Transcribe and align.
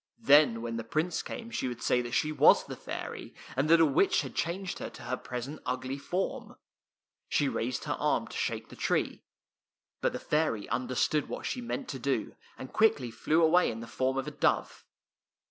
Then 0.23 0.63
when 0.63 0.77
the 0.77 0.83
Prince 0.83 1.21
came 1.21 1.51
she 1.51 1.67
would 1.67 1.83
say 1.83 2.01
that 2.01 2.13
she 2.13 2.31
was 2.31 2.63
the 2.65 2.75
fairy, 2.75 3.35
and 3.55 3.69
that 3.69 3.79
a 3.79 3.85
witch 3.85 4.21
had 4.21 4.33
changed 4.33 4.79
her 4.79 4.89
to 4.89 5.03
her 5.03 5.15
present 5.15 5.61
ugly 5.63 5.99
form. 5.99 6.55
She 7.29 7.47
raised 7.47 7.83
her 7.83 7.95
arm 7.99 8.25
to 8.29 8.35
shake 8.35 8.69
the 8.69 8.75
tree, 8.75 9.21
but 10.01 10.11
the 10.11 10.17
fairy 10.19 10.67
understood 10.69 11.29
what 11.29 11.45
she 11.45 11.61
meant 11.61 11.87
to 11.89 11.99
do, 11.99 12.35
and 12.57 12.73
quickly 12.73 13.11
flew 13.11 13.43
away 13.43 13.69
in 13.69 13.79
the 13.79 13.85
form 13.85 14.17
of 14.17 14.25
a 14.27 14.31
dove. 14.31 14.85